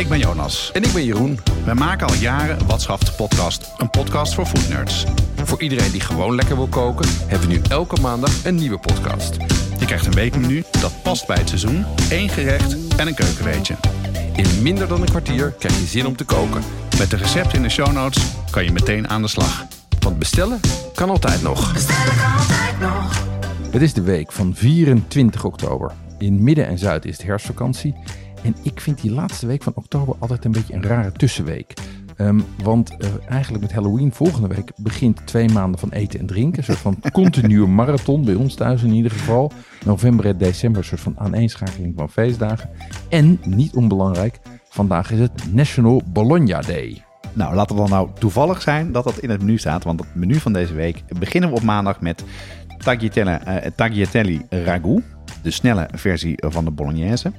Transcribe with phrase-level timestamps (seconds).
[0.00, 0.70] Ik ben Jonas.
[0.72, 1.38] En ik ben Jeroen.
[1.64, 5.04] We maken al jaren Wat schaft de podcast, een podcast voor foodnerds.
[5.44, 9.36] Voor iedereen die gewoon lekker wil koken, hebben we nu elke maandag een nieuwe podcast.
[9.78, 13.74] Je krijgt een weekmenu dat past bij het seizoen, één gerecht en een keukenweetje.
[14.36, 16.62] In minder dan een kwartier krijg je zin om te koken.
[16.98, 19.66] Met de recepten in de show notes kan je meteen aan de slag.
[19.98, 20.60] Want bestellen
[20.94, 21.72] kan altijd nog.
[21.72, 23.26] Bestellen kan altijd nog.
[23.70, 25.92] Het is de week van 24 oktober.
[26.18, 27.94] In midden en zuid is het herfstvakantie.
[28.42, 31.74] En ik vind die laatste week van oktober altijd een beetje een rare tussenweek.
[32.16, 36.58] Ehm, want eh, eigenlijk met Halloween volgende week begint twee maanden van eten en drinken.
[36.58, 39.52] Een soort van continue marathon, bij ons thuis in ieder geval.
[39.84, 42.70] November en december, een soort van aaneenschakeling van feestdagen.
[43.08, 47.04] En, niet onbelangrijk, vandaag is het National Bologna Day.
[47.32, 49.84] Nou, laten we dan nou toevallig zijn dat dat in het menu staat.
[49.84, 52.24] Want het menu van deze week beginnen we op maandag met
[52.78, 55.02] tagliatelle, eh, tagliatelle ragout.
[55.42, 57.32] De snelle versie van de bolognese.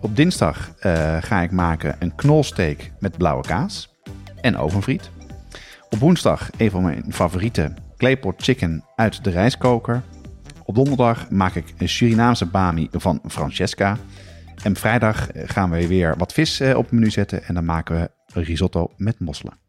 [0.00, 3.94] Op dinsdag eh, ga ik maken een knolsteak met blauwe kaas
[4.40, 5.10] en ovenfriet.
[5.90, 10.02] Op woensdag een van mijn favoriete claypot chicken uit de rijstkoker.
[10.64, 13.96] Op donderdag maak ik een Surinaamse bami van Francesca.
[14.62, 17.64] En vrijdag eh, gaan we weer wat vis eh, op het menu zetten en dan
[17.64, 19.67] maken we risotto met mosselen.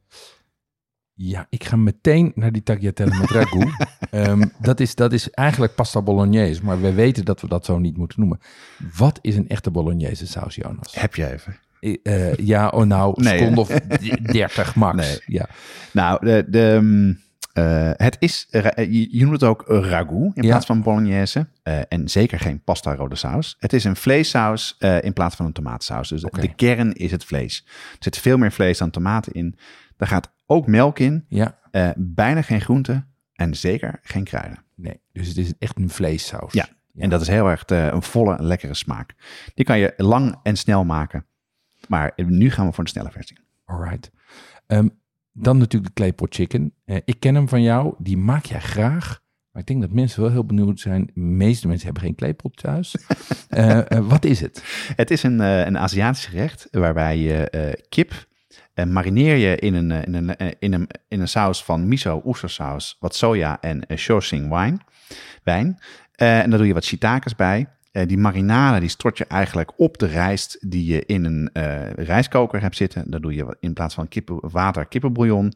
[1.21, 3.67] Ja, ik ga meteen naar die tagliatelle met ragout.
[4.09, 7.79] Ehm, dat, is, dat is eigenlijk pasta bolognese, maar we weten dat we dat zo
[7.79, 8.39] niet moeten noemen.
[8.97, 10.95] Wat is een echte bolognese saus, Jonas?
[10.95, 11.57] Heb je even?
[12.03, 13.37] Eh, ja, oh nou, Nee.
[13.37, 14.95] seconde of 30 max.
[15.07, 15.19] Nee.
[15.25, 15.49] Ja.
[15.93, 17.19] Nou, de, de, mm,
[17.53, 20.49] eh, het is, eh, je, je noemt het ook ragout in Ja.
[20.49, 21.47] plaats van bolognese.
[21.63, 23.55] Eh, en zeker geen pasta rode saus.
[23.59, 26.09] Het is een vleessaus eh, in plaats van een tomaatsaus.
[26.09, 27.63] Dus de kern is het vlees.
[27.67, 29.55] Er zit veel meer vlees dan tomaten in.
[29.97, 31.25] Daar gaat ook melk in.
[31.27, 33.07] ja, eh, bijna geen groenten.
[33.33, 34.63] En zeker geen kruiden.
[34.75, 34.99] nee.
[35.11, 36.53] Dus het is echt een vleessaus.
[36.53, 36.67] Ja.
[36.95, 39.15] En dat is heel erg eh, een volle, lekkere smaak.
[39.53, 41.25] Die kan je lang en snel maken.
[41.87, 43.37] Maar nu gaan we voor de snelle versie.
[43.65, 44.11] Alright.
[44.67, 44.87] Ehm,
[45.31, 46.73] dan natuurlijk de claypot chicken.
[46.85, 47.93] Eh, ik ken hem van jou.
[47.97, 49.21] Die maak jij graag.
[49.51, 51.05] Maar ik denk dat mensen wel heel benieuwd zijn.
[51.13, 52.95] De meeste mensen hebben geen claypot thuis.
[54.13, 54.63] Wat is het?
[54.95, 58.27] Het is een, eh, een Aziatisch gerecht waarbij je kip
[58.79, 61.87] eh, marineer je in een, eh, in, een, eh, in, een, in een saus van
[61.87, 64.81] miso, oestersaus, wat soja en uh, wijn.
[65.43, 65.79] wijn.
[66.15, 67.67] En daar doe je wat shiitakes bij.
[67.91, 71.49] Die marinade die stort je eigenlijk op de rijst die je in een
[71.95, 73.11] rijstkoker hebt zitten.
[73.11, 75.53] Daar doe je wat- in plaats van kippen, water kippenbouillon.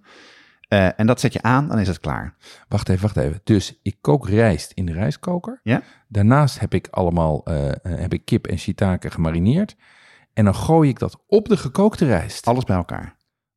[0.68, 2.36] En dat zet je aan, dan is het klaar.
[2.68, 3.40] Wacht even, wacht even.
[3.44, 5.60] Dus ik kook rijst in de rijstkoker.
[5.64, 5.82] Ja?
[6.08, 7.42] Daarnaast heb ik allemaal
[7.84, 9.76] heb ik kip en shiitake gemarineerd.
[10.34, 12.48] En dan gooi ik dat op de gekookte rijst.
[12.48, 13.16] Alles bij elkaar.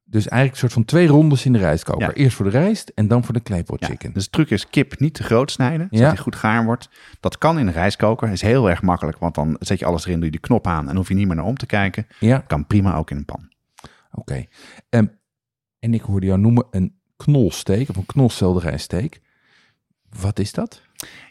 [0.08, 2.06] Dus eigenlijk een soort van twee rondes in de rijstkoker.
[2.08, 2.12] Ja.
[2.14, 4.12] Eerst voor de rijst en dan voor de claypot Ja, chicken.
[4.12, 6.06] Dus de truc is kip niet te groot snijden, zodat Ja.
[6.08, 6.88] hij goed gaar wordt.
[7.20, 10.16] Dat kan in een rijstkoker, is heel erg makkelijk, want dan zet je alles erin,
[10.16, 12.06] doe je de knop aan en hoef je niet meer naar om te kijken.
[12.18, 13.52] Ja, Kan prima ook in een pan.
[14.12, 14.44] oké.
[14.88, 15.06] Ehm,
[15.78, 19.20] en ik hoorde jou noemen een knolsteek of een knolselderijsteek.
[20.20, 20.82] Wat is dat?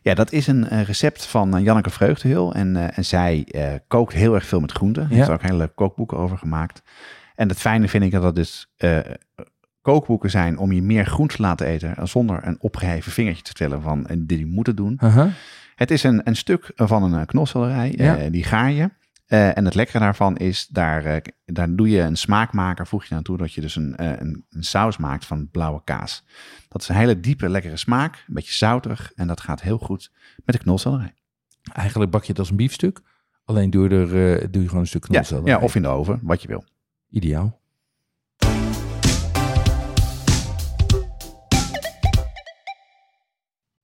[0.02, 4.14] Ja, dat is een recept van eh, Janneke Vreugdehul en, eh, en zij eh, kookt
[4.14, 5.03] heel erg veel met groenten.
[5.03, 5.16] Ze Ja.
[5.16, 6.81] heeft er ook hele kookboeken over gemaakt.
[7.36, 8.74] En het fijne vind ik dat dat dus
[9.81, 13.81] kookboeken zijn om je meer groente te laten eten zonder een opgeheven vingertje te vertellen
[13.81, 14.98] van dit moet het doen.
[15.76, 17.94] Het is een, een stuk van een knolselderij.
[17.97, 18.30] Ja.
[18.30, 18.90] die gaar je.
[19.25, 23.13] Eh, en het lekkere daarvan is, daar, eh, daar doe je een smaakmaker, voeg je
[23.13, 26.24] naartoe dat je dus een, eh, een, een saus maakt van blauwe kaas.
[26.68, 30.12] Dat is een hele diepe, lekkere smaak, een beetje zouterig en dat gaat heel goed
[30.46, 31.14] met de knolselderij.
[31.74, 33.02] Eigenlijk bak je het als een biefstuk.
[33.46, 35.53] Alleen doe je er doe je gewoon een stuk knolselderij.
[35.53, 36.64] ja, of in de oven, wat je wil.
[37.09, 37.62] Ideaal.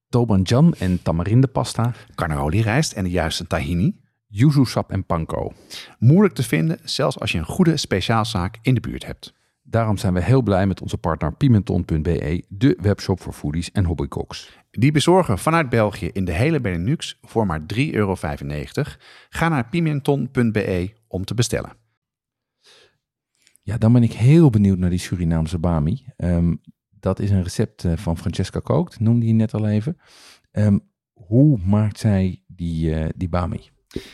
[0.10, 4.00] Tobanjan en tamarindepasta, Carnaroli rijst en de juiste tahini.
[4.32, 5.54] Yuzu sap en panko.
[6.00, 9.34] Moeilijk te vinden, zelfs als je een goede speciaalzaak in de buurt hebt.
[9.64, 14.60] Daarom zijn we heel blij met onze partner Pimenton.be, de webshop voor foodies en hobbycooks.
[14.72, 18.16] Die bezorgen vanuit België in de hele Benelux voor maar 3,95 euro.
[19.30, 21.72] Ga naar pimenton.be om te bestellen.
[23.62, 26.06] Ja, dan ben ik heel benieuwd naar die Surinaamse bami.
[26.18, 26.56] Ehm,
[26.90, 29.98] dat is een recept eh, van Francesca Kookt, noemde je net al even.
[30.52, 30.78] Ehm,
[31.14, 33.70] hoe maakt zij die, eh, die bami?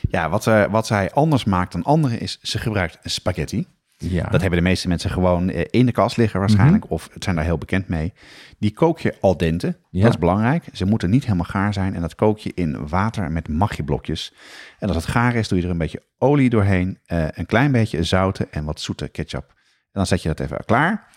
[0.09, 3.67] Ja, wat, eh, wat zij anders maakt dan anderen is, ze gebruikt spaghetti.
[3.99, 6.93] Ja, Dat hebben de meeste mensen gewoon eh, in de kast liggen waarschijnlijk, Mhm.
[6.93, 8.13] of het zijn daar heel bekend mee.
[8.59, 10.01] Die kook je al dente, Ja.
[10.01, 10.63] dat is belangrijk.
[10.73, 14.33] Ze moeten niet helemaal gaar zijn en dat kook je in water met magieblokjes.
[14.79, 17.71] En als het gaar is, doe je er een beetje olie doorheen, eh, een klein
[17.71, 19.49] beetje zouten en wat zoete ketchup.
[19.49, 21.07] En dan zet je dat even klaar.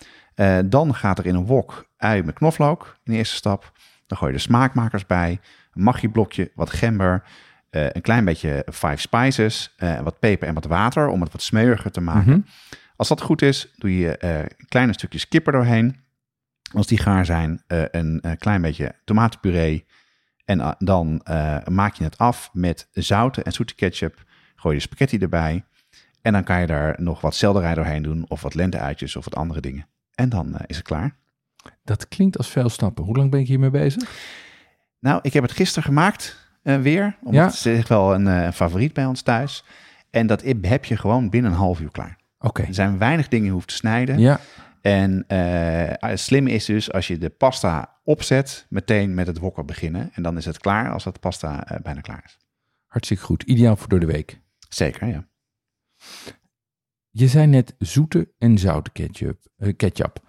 [0.64, 3.72] Dan gaat er in een wok ui met knoflook in de eerste stap.
[4.06, 5.40] Dan gooi je de smaakmakers bij,
[5.74, 7.22] een magieblokje, wat gember,
[7.70, 11.42] eh, een klein beetje five spices, eh, wat peper en wat water om het wat
[11.42, 12.30] smeuiger te maken.
[12.30, 12.40] Mhm.
[12.96, 15.96] Als dat goed is, doe je eh, kleine stukjes kipper doorheen.
[16.72, 19.86] Als die gaar zijn, een klein beetje tomatenpuree.
[20.44, 21.22] En dan
[21.64, 24.24] maak je het af met zoute en zoete ketchup.
[24.56, 25.64] Gooi je spaghetti erbij.
[26.22, 28.24] En dan kan je daar nog wat selderij doorheen doen.
[28.28, 29.86] Of wat lenteuitjes of wat andere dingen.
[30.14, 31.16] En dan is het klaar.
[31.84, 33.04] Dat klinkt als veel stappen.
[33.04, 34.10] Hoe lang ben ik hiermee bezig?
[35.00, 37.16] Nou, ik heb het gisteren gemaakt weer.
[37.20, 37.44] Omdat Ja.
[37.44, 39.64] het is echt wel een, eh, favoriet bij ons thuis.
[40.10, 42.18] En dat heb je gewoon binnen een half uur klaar.
[42.38, 42.62] Oké.
[42.62, 44.18] Er zijn weinig dingen je hoeft te snijden.
[44.18, 44.40] Ja,
[44.80, 50.10] En eh, slimme is dus als je de pasta opzet, meteen met het wokken beginnen.
[50.12, 52.38] En dan is het klaar als dat pasta eh, bijna klaar is.
[52.86, 53.42] hartstikke goed.
[53.42, 54.40] Ideaal voor door de week.
[54.68, 55.26] Zeker, ja.
[57.10, 59.40] Je zei net zoete en zoute ketchup.
[59.56, 60.20] eh, ketchup.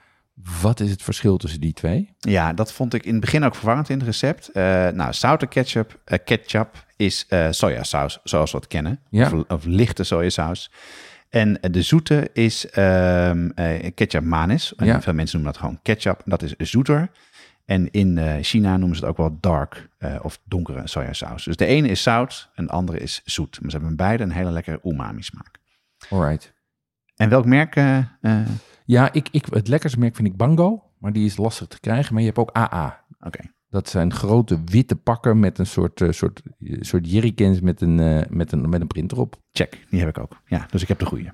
[0.61, 2.13] Wat is het verschil tussen die twee?
[2.19, 4.49] Ja, dat vond ik in het begin ook verwarrend in het recept.
[4.49, 8.99] Eh, nou, zoute ketchup, eh, ketchup is eh sojasaus, zoals we het kennen.
[9.09, 9.25] Ja.
[9.31, 10.71] Of, of lichte sojasaus.
[11.29, 14.75] En de zoete is ehm, eh, ketchup manis.
[14.75, 15.01] En Ja.
[15.01, 16.21] Veel mensen noemen dat gewoon ketchup.
[16.25, 17.11] Dat is zoeter.
[17.65, 19.89] En in China noemen ze het ook wel dark
[20.21, 21.43] of donkere sojasaus.
[21.43, 23.61] Dus de ene is zout en de andere is zoet.
[23.61, 25.57] Maar ze hebben beide een hele lekkere umami smaak.
[26.09, 26.53] Alright.
[27.15, 27.75] En welk merk?
[28.85, 30.83] Ja, ik, ik, het lekkerste merk vind ik Bango.
[30.97, 32.13] Maar die is lastig te krijgen.
[32.13, 33.03] Maar je hebt ook AA.
[33.19, 33.39] Oké,
[33.69, 36.41] Dat zijn grote witte pakken met een soort, eh, soort,
[36.79, 39.39] soort jerrycans met een, eh, met, een, met een print erop.
[39.51, 39.85] check.
[39.89, 40.41] Die heb ik ook.
[40.45, 41.33] Ja, dus ik heb de goede.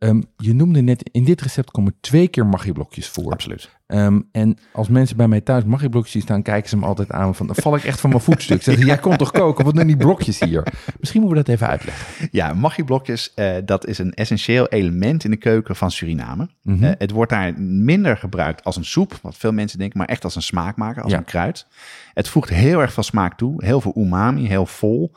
[0.00, 3.32] Ehm, je noemde net, in dit recept komen twee keer magieblokjes voor.
[3.32, 3.70] Absoluut.
[3.86, 7.34] Ehm, en als mensen bij mij thuis magieblokjes zien staan, kijken ze me altijd aan
[7.34, 8.62] van, dan val ik echt van mijn voetstuk.
[8.62, 10.66] Zeggen, jij komt toch koken, wat doen die blokjes hier?
[11.00, 12.28] Misschien moeten we dat even uitleggen.
[12.32, 16.48] Ja, magieblokjes, eh dat is een essentieel element in de keuken van Suriname.
[16.62, 16.84] Mhm.
[16.84, 20.24] Eh, het wordt daar minder gebruikt als een soep, wat veel mensen denken, maar echt
[20.24, 21.18] als een smaakmaker, als Ja.
[21.18, 21.66] een kruid.
[22.14, 25.12] Het voegt heel erg veel smaak toe, heel veel umami, heel vol.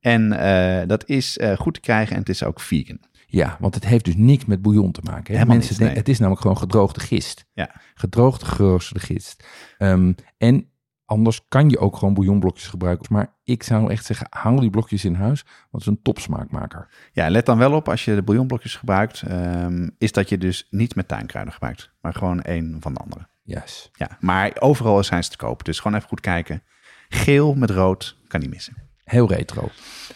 [0.00, 2.98] En eh, dat is goed te krijgen en het is ook vegan.
[3.34, 5.38] Ja, want het heeft dus niks met bouillon te maken.
[5.38, 5.44] Hè?
[5.46, 5.96] Mensen denken, nee.
[5.96, 7.46] het is namelijk gewoon gedroogde gist.
[7.52, 7.70] Ja.
[7.94, 9.46] Gedroogde, geroosterde gist.
[9.78, 10.68] Ehm, en
[11.04, 13.06] anders kan je ook gewoon bouillonblokjes gebruiken.
[13.10, 16.88] Maar ik zou echt zeggen, haal die blokjes in huis, want het is een topsmaakmaker.
[17.12, 20.66] Ja, let dan wel op als je de bouillonblokjes gebruikt, ehm, is dat je dus
[20.70, 23.28] niet met tuinkruiden gebruikt, maar gewoon een van de andere.
[23.42, 23.90] Yes.
[23.92, 26.62] Ja, maar overal zijn ze te koop, dus gewoon even goed kijken.
[27.08, 28.74] Geel met rood, kan niet missen.
[29.04, 29.68] Heel retro.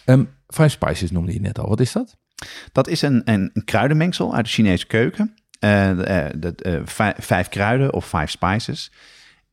[0.05, 0.23] Ehm
[0.53, 1.69] Five Spices noemde je net al.
[1.69, 2.17] Wat is dat?
[2.71, 5.33] Dat is een, een, een kruidenmengsel uit de Chinese keuken.
[5.59, 8.91] Eh, eh, eh, vij- vijf kruiden of five spices.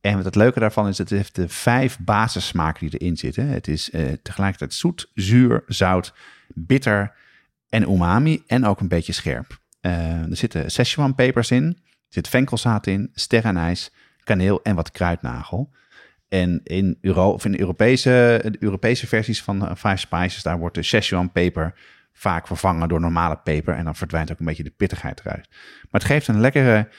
[0.01, 3.47] En het leuke daarvan is, het heeft de vijf basissmaken die erin zitten.
[3.47, 3.89] Het is
[4.21, 6.13] tegelijkertijd zoet, zuur, zout,
[6.53, 7.13] bitter
[7.69, 9.59] en umami en ook een beetje scherp.
[9.81, 13.91] Er zitten Szechuan pepers in, er zit venkelzaad in, sterrenijs,
[14.23, 15.73] kaneel en wat kruidnagel.
[16.27, 20.75] En in, Euro, of in de, Europese, de Europese versies van Five Spices, daar wordt
[20.75, 21.73] de Szechuan peper
[22.17, 23.75] vaak vervangen door normale peper.
[23.75, 25.47] En dan verdwijnt ook een beetje de pittigheid eruit.
[25.81, 26.89] Maar het geeft een lekkere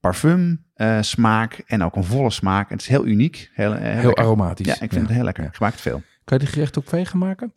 [0.00, 2.68] parfum eh, smaak en ook een volle smaak.
[2.68, 3.50] En het is heel uniek.
[3.52, 4.24] Heel, eh, Heel lekker.
[4.24, 4.66] aromatisch.
[4.66, 5.42] Ja, ik vind het heel lekker.
[5.42, 5.48] Ja.
[5.48, 6.02] Ik gebruik het veel.
[6.24, 7.52] Kan je de gerecht ook vegan maken?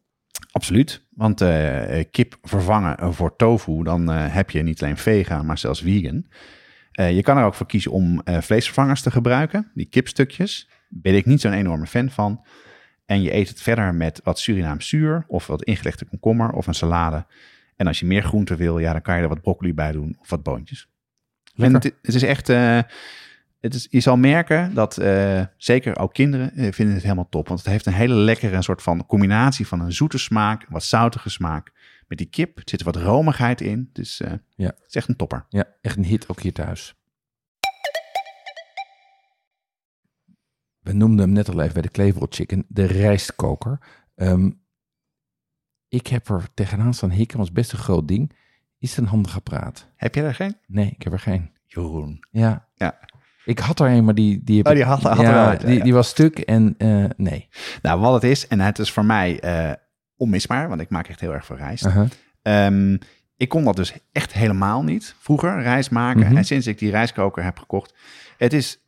[0.52, 1.02] Absoluut.
[1.10, 6.26] Want eh, kip vervangen voor tofu, dan heb je niet alleen vegan, maar zelfs vegan.
[6.92, 10.70] Je kan er ook voor kiezen om vleesvervangers te gebruiken, die kipstukjes.
[10.90, 12.46] Ben ik niet zo'n enorme fan van.
[13.06, 16.74] En je eet het verder met wat Surinaams zuur of wat ingelegde komkommer of een
[16.74, 17.26] salade.
[17.76, 20.16] En als je meer groente wil, ja, dan kan je er wat broccoli bij doen
[20.20, 20.88] of wat boontjes.
[21.56, 22.80] En het, het is echt, eh,
[23.60, 27.48] het is, je zal merken dat eh, zeker ook kinderen eh, vinden het helemaal top.
[27.48, 30.84] Want het heeft een hele lekkere soort van combinatie van een zoete smaak, een wat
[30.84, 31.72] zoutige smaak.
[32.08, 33.90] Met die kip zit er wat romigheid in.
[33.94, 34.22] Dus
[34.56, 34.66] Ja.
[34.66, 35.46] het is echt een topper.
[35.50, 36.96] Ja, echt een hit ook hier thuis.
[40.86, 43.80] We noemden hem net al even bij de Cleveland Chicken, de rijstkoker.
[44.16, 44.50] Ehm,
[45.88, 48.32] ik heb er tegenaan staan hikken, was best een groot ding.
[48.80, 49.88] Is het een handig apparaat?
[49.96, 50.56] Heb je er geen?
[50.68, 51.52] Nee, ik heb er geen.
[51.66, 52.26] Jeroen.
[52.32, 52.68] Ja.
[52.76, 53.00] Ja.
[53.46, 55.78] Ik had er een, maar die, die, heb Oh, die had- had er wel die,
[55.78, 55.84] ja.
[55.84, 57.48] die was stuk en eh, nee.
[57.82, 59.72] Nou, wat het is, en het is voor mij eh,
[60.16, 61.86] onmisbaar, want ik maak echt heel erg veel rijst.
[61.86, 62.08] Aha.
[62.42, 62.98] Ehm,
[63.38, 66.26] ik kon dat dus echt helemaal niet vroeger, rijst maken.
[66.28, 66.38] Mhm.
[66.38, 67.94] En sinds ik die rijstkoker heb gekocht,
[68.38, 68.80] het is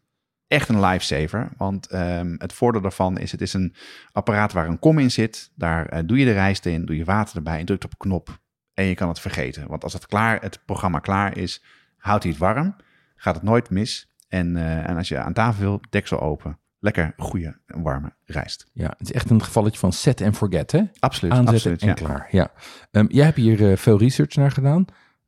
[0.48, 1.50] echt een lifesaver.
[1.58, 3.74] Want ehm, het voordeel daarvan is, het is een
[4.12, 5.52] apparaat waar een kom in zit.
[5.56, 7.98] Daar eh, doe je de rijst in, doe je water erbij en drukt op een
[7.98, 8.40] knop.
[8.74, 9.68] En je kan het vergeten.
[9.68, 11.64] Want als het, klaar, het programma klaar is,
[11.98, 12.76] houdt hij het warm.
[13.16, 14.10] Gaat het nooit mis.
[14.28, 16.60] En, eh, en als je aan tafel wil, deksel open.
[16.80, 18.70] Lekker goede, warme rijst.
[18.74, 20.82] Ja, het is echt een gevalletje van set and forget, hè?
[21.00, 21.82] Absoluut, Aanzetten absoluut.
[21.82, 21.94] en Ja.
[21.94, 22.28] klaar.
[22.32, 22.52] Ja.
[22.92, 24.86] Ehm, jij hebt hier eh, veel research naar gedaan.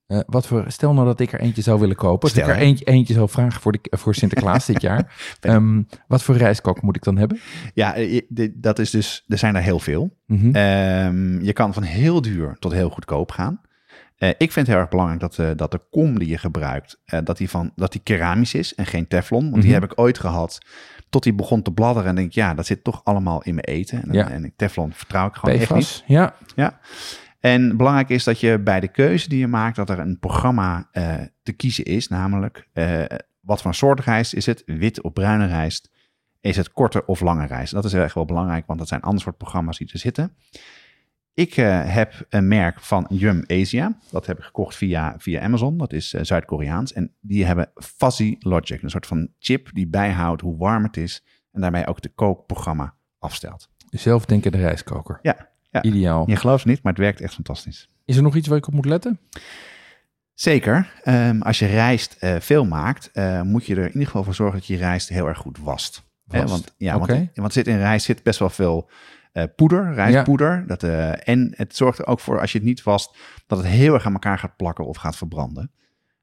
[0.09, 2.21] Eh, wat voor, stel nou dat ik er eentje zou willen kopen.
[2.21, 5.13] Als Stel, ik er eentje, eentje zou vragen voor, de, voor Sinterklaas dit jaar.
[5.41, 7.39] Ehm, wat voor rijstkoker moet ik dan hebben?
[7.73, 8.21] Ja, eh,
[8.53, 10.17] dat is dus, er zijn er heel veel.
[10.25, 10.55] Mhm.
[10.55, 13.61] Ehm, je kan van heel duur tot heel goedkoop gaan.
[14.17, 17.37] Eh, ik vind het heel erg belangrijk dat, dat de kom die je gebruikt, dat,
[17.37, 19.49] die van, dat die keramisch is en geen teflon.
[19.49, 19.81] Want die Mhm.
[19.81, 20.57] heb ik ooit gehad
[21.09, 22.09] tot die begon te bladderen.
[22.09, 24.03] En denk ik, ja, dat zit toch allemaal in mijn eten.
[24.03, 24.29] En, Ja.
[24.29, 25.83] en teflon vertrouw ik gewoon echt niet.
[25.83, 26.33] PFAS, ja.
[26.55, 26.79] Ja.
[27.39, 30.89] En belangrijk is dat je bij de keuze die je maakt, dat er een programma
[30.91, 32.07] eh, te kiezen is.
[32.07, 33.03] Namelijk, eh,
[33.39, 34.63] wat voor soort rijst is het?
[34.65, 35.89] Wit of bruine rijst?
[36.41, 37.73] Is het korte of lange rijst?
[37.73, 40.35] Dat is echt wel belangrijk, want dat zijn andere soort programma's die er zitten.
[41.33, 43.97] Ik eh, heb een merk van Yum Asia.
[44.11, 45.77] Dat heb ik gekocht via, via Amazon.
[45.77, 46.93] Dat is Zuid-Koreaans.
[46.93, 48.81] En die hebben Fuzzy Logic.
[48.81, 51.23] Een soort van chip die bijhoudt hoe warm het is.
[51.51, 53.69] En daarbij ook de kookprogramma afstelt.
[53.89, 55.19] Zelfdenkende rijstkoker.
[55.21, 55.83] Ja, ja.
[55.83, 56.29] Ideaal.
[56.29, 57.87] Je gelooft het niet, maar het werkt echt fantastisch.
[58.05, 59.19] Is er nog iets waar ik op moet letten?
[60.33, 60.91] Zeker.
[61.03, 64.35] Ehm, als je rijst eh, veel maakt, eh, moet je er in ieder geval voor
[64.35, 66.07] zorgen dat je rijst heel erg goed wast.
[66.23, 68.89] Want, ja, want, want zit in rijst zit best wel veel
[69.31, 70.63] eh, poeder, rijstpoeder.
[70.67, 73.67] Dat, eh, en het zorgt er ook voor, als je het niet wast, dat het
[73.67, 75.71] heel erg aan elkaar gaat plakken of gaat verbranden.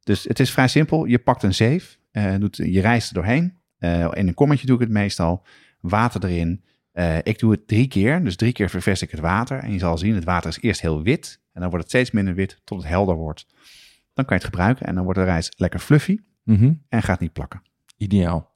[0.03, 1.05] Dus het is vrij simpel.
[1.05, 3.59] Je pakt een zeef, eh, doet je rijst er doorheen.
[3.79, 5.47] Eh, in een kommetje doe ik het meestal.
[5.81, 6.65] Water erin.
[6.97, 8.25] Eh, ik doe het drie keer.
[8.25, 9.59] Dus drie keer ververs ik het water.
[9.59, 11.41] En je zal zien, het water is eerst heel wit.
[11.53, 13.47] En dan wordt het steeds minder wit tot het helder wordt.
[14.15, 16.73] Dan kan je het gebruiken en dan wordt de rijst lekker fluffy Mhm.
[16.89, 17.63] en gaat niet plakken.
[17.97, 18.55] Ideaal.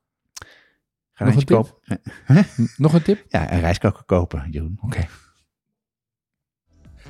[1.12, 1.74] Ga Nog een kopen.
[2.32, 3.24] N- Nog een tip?
[3.28, 4.78] Ja, een rijstkoker kopen, Jeroen.
[4.82, 5.06] Oké.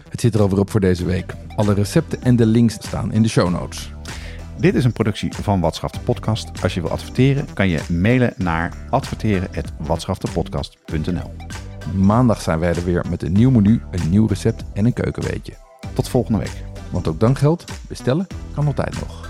[0.09, 1.35] Het zit er alweer op voor deze week.
[1.57, 3.93] Alle recepten en de links staan in de show notes.
[4.61, 6.63] Dit is een productie van Watschaf de Podcast.
[6.63, 11.33] Als je wil adverteren, kan je mailen naar adverteren.watschaftepodcast.nl.
[11.95, 15.53] Maandag zijn wij er weer met een nieuw menu, een nieuw recept en een keukenweetje.
[15.95, 16.63] Tot volgende week.
[16.91, 19.29] Want ook dan geldt, bestellen kan altijd nog.